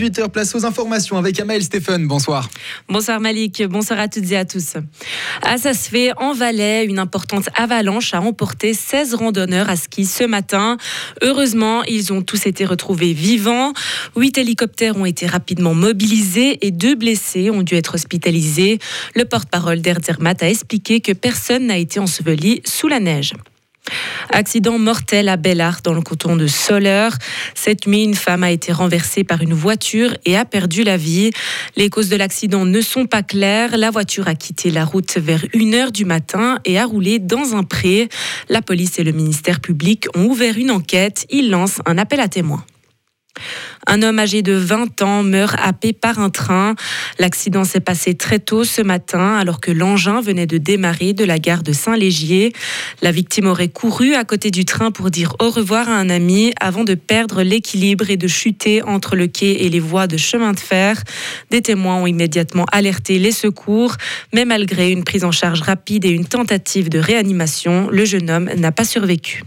18h, 0.00 0.30
place 0.30 0.54
aux 0.54 0.64
informations 0.64 1.18
avec 1.18 1.38
Amael 1.40 1.62
Stéphane. 1.62 2.06
Bonsoir. 2.06 2.48
Bonsoir 2.88 3.20
Malik, 3.20 3.62
bonsoir 3.68 4.00
à 4.00 4.08
toutes 4.08 4.30
et 4.32 4.36
à 4.36 4.46
tous. 4.46 4.76
À 5.42 5.58
fait 5.74 6.12
en 6.16 6.32
Valais, 6.32 6.86
une 6.86 6.98
importante 6.98 7.50
avalanche 7.54 8.14
a 8.14 8.22
emporté 8.22 8.72
16 8.72 9.14
randonneurs 9.14 9.68
à 9.68 9.76
ski 9.76 10.06
ce 10.06 10.24
matin. 10.24 10.78
Heureusement, 11.20 11.82
ils 11.84 12.14
ont 12.14 12.22
tous 12.22 12.46
été 12.46 12.64
retrouvés 12.64 13.12
vivants. 13.12 13.74
Huit 14.16 14.38
hélicoptères 14.38 14.96
ont 14.96 15.04
été 15.04 15.26
rapidement 15.26 15.74
mobilisés 15.74 16.66
et 16.66 16.70
deux 16.70 16.94
blessés 16.94 17.50
ont 17.50 17.62
dû 17.62 17.74
être 17.74 17.96
hospitalisés. 17.96 18.78
Le 19.14 19.26
porte-parole 19.26 19.82
d'Erzermatt 19.82 20.42
a 20.42 20.48
expliqué 20.48 21.00
que 21.00 21.12
personne 21.12 21.66
n'a 21.66 21.76
été 21.76 22.00
enseveli 22.00 22.62
sous 22.64 22.88
la 22.88 23.00
neige. 23.00 23.34
Accident 24.32 24.78
mortel 24.78 25.28
à 25.28 25.36
Bellart 25.36 25.80
dans 25.82 25.92
le 25.92 26.02
canton 26.02 26.36
de 26.36 26.46
Soleure. 26.46 27.12
Cette 27.54 27.86
nuit, 27.86 28.04
une 28.04 28.14
femme 28.14 28.44
a 28.44 28.50
été 28.50 28.72
renversée 28.72 29.24
par 29.24 29.42
une 29.42 29.54
voiture 29.54 30.16
et 30.24 30.36
a 30.36 30.44
perdu 30.44 30.84
la 30.84 30.96
vie. 30.96 31.30
Les 31.76 31.90
causes 31.90 32.08
de 32.08 32.16
l'accident 32.16 32.64
ne 32.64 32.80
sont 32.80 33.06
pas 33.06 33.22
claires. 33.22 33.76
La 33.76 33.90
voiture 33.90 34.28
a 34.28 34.34
quitté 34.34 34.70
la 34.70 34.84
route 34.84 35.16
vers 35.18 35.44
1h 35.46 35.90
du 35.90 36.04
matin 36.04 36.58
et 36.64 36.78
a 36.78 36.84
roulé 36.84 37.18
dans 37.18 37.56
un 37.56 37.64
pré. 37.64 38.08
La 38.48 38.62
police 38.62 38.98
et 38.98 39.04
le 39.04 39.12
ministère 39.12 39.60
public 39.60 40.06
ont 40.14 40.26
ouvert 40.26 40.56
une 40.58 40.70
enquête. 40.70 41.26
Ils 41.30 41.50
lancent 41.50 41.80
un 41.86 41.98
appel 41.98 42.20
à 42.20 42.28
témoins. 42.28 42.64
Un 43.86 44.02
homme 44.02 44.18
âgé 44.18 44.42
de 44.42 44.52
20 44.52 45.02
ans 45.02 45.22
meurt 45.22 45.56
happé 45.58 45.92
par 45.92 46.18
un 46.18 46.30
train. 46.30 46.74
L'accident 47.18 47.64
s'est 47.64 47.80
passé 47.80 48.14
très 48.14 48.38
tôt 48.38 48.64
ce 48.64 48.82
matin 48.82 49.36
alors 49.36 49.60
que 49.60 49.70
l'engin 49.70 50.20
venait 50.20 50.46
de 50.46 50.58
démarrer 50.58 51.12
de 51.12 51.24
la 51.24 51.38
gare 51.38 51.62
de 51.62 51.72
Saint-Légier. 51.72 52.52
La 53.02 53.10
victime 53.10 53.46
aurait 53.46 53.68
couru 53.68 54.14
à 54.14 54.24
côté 54.24 54.50
du 54.50 54.64
train 54.64 54.90
pour 54.90 55.10
dire 55.10 55.34
au 55.40 55.50
revoir 55.50 55.88
à 55.88 55.94
un 55.94 56.10
ami 56.10 56.52
avant 56.60 56.84
de 56.84 56.94
perdre 56.94 57.42
l'équilibre 57.42 58.10
et 58.10 58.16
de 58.16 58.28
chuter 58.28 58.82
entre 58.82 59.16
le 59.16 59.26
quai 59.26 59.64
et 59.64 59.70
les 59.70 59.80
voies 59.80 60.06
de 60.06 60.16
chemin 60.16 60.52
de 60.52 60.60
fer. 60.60 61.02
Des 61.50 61.62
témoins 61.62 61.96
ont 61.96 62.06
immédiatement 62.06 62.66
alerté 62.70 63.18
les 63.18 63.32
secours, 63.32 63.96
mais 64.32 64.44
malgré 64.44 64.90
une 64.90 65.04
prise 65.04 65.24
en 65.24 65.32
charge 65.32 65.62
rapide 65.62 66.04
et 66.04 66.10
une 66.10 66.26
tentative 66.26 66.90
de 66.90 66.98
réanimation, 66.98 67.88
le 67.90 68.04
jeune 68.04 68.30
homme 68.30 68.50
n'a 68.56 68.72
pas 68.72 68.84
survécu. 68.84 69.42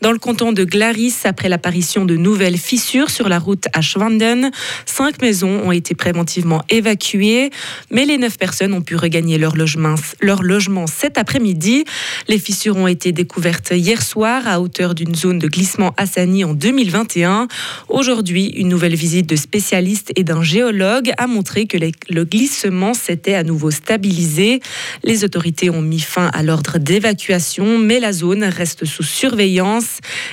Dans 0.00 0.12
le 0.12 0.18
canton 0.18 0.52
de 0.52 0.64
Glaris, 0.64 1.14
après 1.24 1.48
l'apparition 1.48 2.04
de 2.04 2.16
nouvelles 2.16 2.56
fissures 2.56 3.10
sur 3.10 3.28
la 3.28 3.38
route 3.38 3.66
à 3.72 3.80
Schwanden, 3.80 4.50
cinq 4.86 5.20
maisons 5.20 5.60
ont 5.64 5.72
été 5.72 5.94
préventivement 5.94 6.62
évacuées, 6.70 7.50
mais 7.90 8.06
les 8.06 8.18
neuf 8.18 8.38
personnes 8.38 8.72
ont 8.72 8.80
pu 8.80 8.96
regagner 8.96 9.38
leur 9.38 9.56
logement, 9.56 10.86
cet 10.86 11.18
après-midi. 11.18 11.84
Les 12.28 12.38
fissures 12.38 12.76
ont 12.76 12.86
été 12.86 13.12
découvertes 13.12 13.72
hier 13.72 14.02
soir 14.02 14.46
à 14.46 14.60
hauteur 14.60 14.94
d'une 14.94 15.14
zone 15.14 15.38
de 15.38 15.48
glissement 15.48 15.92
Assani 15.96 16.44
en 16.44 16.54
2021. 16.54 17.48
Aujourd'hui, 17.88 18.46
une 18.56 18.68
nouvelle 18.68 18.94
visite 18.94 19.26
de 19.26 19.36
spécialistes 19.36 20.12
et 20.16 20.24
d'un 20.24 20.42
géologue 20.42 21.12
a 21.18 21.26
montré 21.26 21.66
que 21.66 21.76
le 22.08 22.24
glissement 22.24 22.94
s'était 22.94 23.34
à 23.34 23.42
nouveau 23.42 23.70
stabilisé. 23.70 24.60
Les 25.04 25.24
autorités 25.24 25.70
ont 25.70 25.82
mis 25.82 26.00
fin 26.00 26.30
à 26.32 26.42
l'ordre 26.42 26.78
d'évacuation, 26.78 27.78
mais 27.78 28.00
la 28.00 28.12
zone 28.12 28.44
reste 28.44 28.84
sous 28.84 29.02
surveillance 29.02 29.49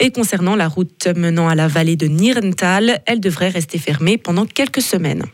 et 0.00 0.10
concernant 0.10 0.56
la 0.56 0.68
route 0.68 1.08
menant 1.16 1.48
à 1.48 1.54
la 1.54 1.68
vallée 1.68 1.96
de 1.96 2.06
Nirental, 2.06 3.02
elle 3.06 3.20
devrait 3.20 3.48
rester 3.48 3.78
fermée 3.78 4.18
pendant 4.18 4.46
quelques 4.46 4.82
semaines. 4.82 5.24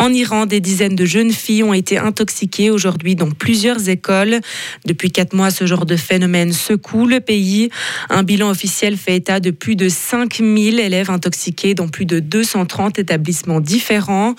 En 0.00 0.14
Iran, 0.14 0.46
des 0.46 0.60
dizaines 0.60 0.96
de 0.96 1.04
jeunes 1.04 1.30
filles 1.30 1.62
ont 1.62 1.74
été 1.74 1.98
intoxiquées 1.98 2.70
aujourd'hui 2.70 3.16
dans 3.16 3.30
plusieurs 3.30 3.90
écoles. 3.90 4.40
Depuis 4.86 5.10
quatre 5.10 5.34
mois, 5.34 5.50
ce 5.50 5.66
genre 5.66 5.84
de 5.84 5.94
phénomène 5.94 6.54
secoue 6.54 7.06
le 7.06 7.20
pays. 7.20 7.68
Un 8.08 8.22
bilan 8.22 8.48
officiel 8.48 8.96
fait 8.96 9.16
état 9.16 9.40
de 9.40 9.50
plus 9.50 9.76
de 9.76 9.90
5000 9.90 10.80
élèves 10.80 11.10
intoxiqués 11.10 11.74
dans 11.74 11.86
plus 11.86 12.06
de 12.06 12.18
230 12.18 12.98
établissements 12.98 13.60
différents. 13.60 14.36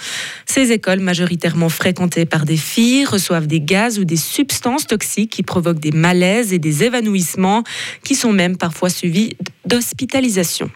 Ces 0.47 0.71
écoles, 0.71 0.99
majoritairement 0.99 1.69
fréquentées 1.69 2.25
par 2.25 2.45
des 2.45 2.57
filles, 2.57 3.05
reçoivent 3.05 3.45
des 3.45 3.61
gaz 3.61 3.99
ou 3.99 4.03
des 4.03 4.17
substances 4.17 4.87
toxiques 4.87 5.31
qui 5.31 5.43
provoquent 5.43 5.79
des 5.79 5.91
malaises 5.91 6.53
et 6.53 6.59
des 6.59 6.85
évanouissements 6.85 7.63
qui 8.03 8.15
sont 8.15 8.33
même 8.33 8.57
parfois 8.57 8.89
suivis 8.89 9.37
d'hospitalisation. 9.67 10.71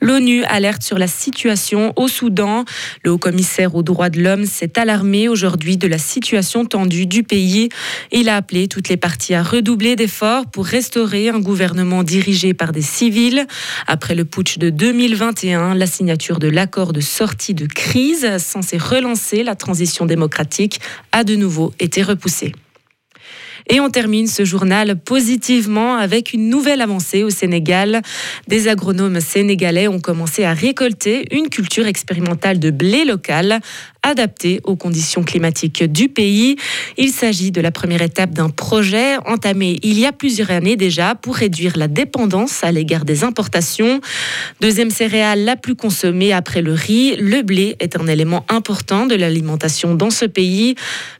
L'ONU 0.00 0.44
alerte 0.44 0.82
sur 0.82 0.98
la 0.98 1.08
situation 1.08 1.92
au 1.96 2.08
Soudan. 2.08 2.64
Le 3.04 3.10
haut-commissaire 3.10 3.74
aux 3.74 3.82
droits 3.82 4.10
de 4.10 4.20
l'homme 4.20 4.46
s'est 4.46 4.78
alarmé 4.78 5.28
aujourd'hui 5.28 5.76
de 5.76 5.88
la 5.88 5.98
situation 5.98 6.64
tendue 6.64 7.06
du 7.06 7.22
pays. 7.22 7.68
Il 8.12 8.28
a 8.28 8.36
appelé 8.36 8.68
toutes 8.68 8.88
les 8.88 8.96
parties 8.96 9.34
à 9.34 9.42
redoubler 9.42 9.96
d'efforts 9.96 10.46
pour 10.46 10.66
restaurer 10.66 11.28
un 11.28 11.40
gouvernement 11.40 12.02
dirigé 12.02 12.54
par 12.54 12.72
des 12.72 12.82
civils. 12.82 13.46
Après 13.86 14.14
le 14.14 14.24
putsch 14.24 14.58
de 14.58 14.70
2021, 14.70 15.74
la 15.74 15.86
signature 15.86 16.38
de 16.38 16.48
l'accord 16.48 16.92
de 16.92 17.00
sortie 17.00 17.54
de 17.54 17.66
crise 17.66 18.26
censé 18.38 18.78
relancer 18.78 19.42
la 19.42 19.54
transition 19.54 20.06
démocratique 20.06 20.80
a 21.12 21.24
de 21.24 21.34
nouveau 21.34 21.72
été 21.80 22.02
repoussée. 22.02 22.52
Et 23.70 23.80
on 23.80 23.90
termine 23.90 24.26
ce 24.26 24.44
journal 24.44 24.96
positivement 24.96 25.96
avec 25.96 26.32
une 26.32 26.48
nouvelle 26.48 26.80
avancée 26.80 27.22
au 27.22 27.30
Sénégal. 27.30 28.00
Des 28.46 28.66
agronomes 28.68 29.20
sénégalais 29.20 29.88
ont 29.88 30.00
commencé 30.00 30.44
à 30.44 30.54
récolter 30.54 31.26
une 31.30 31.50
culture 31.50 31.86
expérimentale 31.86 32.58
de 32.58 32.70
blé 32.70 33.04
local 33.04 33.60
adapté 34.08 34.60
aux 34.64 34.76
conditions 34.76 35.22
climatiques 35.22 35.84
du 35.84 36.08
pays. 36.08 36.56
Il 36.96 37.10
s'agit 37.10 37.50
de 37.50 37.60
la 37.60 37.70
première 37.70 38.02
étape 38.02 38.30
d'un 38.30 38.48
projet 38.48 39.16
entamé 39.26 39.78
il 39.82 39.98
y 39.98 40.06
a 40.06 40.12
plusieurs 40.12 40.50
années 40.50 40.76
déjà 40.76 41.14
pour 41.14 41.36
réduire 41.36 41.76
la 41.76 41.88
dépendance 41.88 42.64
à 42.64 42.72
l'égard 42.72 43.04
des 43.04 43.24
importations. 43.24 44.00
Deuxième 44.60 44.90
céréale 44.90 45.44
la 45.44 45.56
plus 45.56 45.76
consommée 45.76 46.32
après 46.32 46.62
le 46.62 46.72
riz, 46.72 47.16
le 47.16 47.42
blé 47.42 47.76
est 47.80 47.96
un 47.96 48.06
élément 48.06 48.44
important 48.48 49.06
de 49.06 49.14
l'alimentation 49.14 49.94
dans 49.94 50.10
ce 50.10 50.24
pays. 50.24 50.74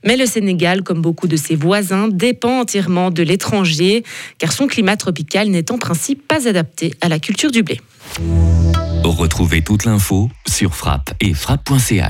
Mais 0.05 0.17
le 0.17 0.27
Sénégal, 0.27 0.83
comme 0.83 1.03
beaucoup 1.03 1.29
de 1.29 1.37
ses 1.37 1.57
voisins, 1.57 2.09
dépend 2.09 2.61
entièrement 2.61 3.11
de 3.11 3.23
l'étranger 3.23 4.03
car 4.39 4.53
son 4.53 4.67
climat 4.67 4.97
tropical 4.97 5.49
n'est 5.49 5.71
en 5.71 5.79
principe 5.79 6.27
pas 6.27 6.49
adapté 6.49 6.95
à 7.01 7.09
la 7.09 7.19
culture 7.19 7.51
du 7.51 7.63
blé. 7.63 7.81
Retrouvez 9.05 9.63
toute 9.63 9.85
l'info 9.85 10.29
sur 10.47 10.75
frappe 10.75 11.13
et 11.21 11.35
frappe.ch. 11.35 12.07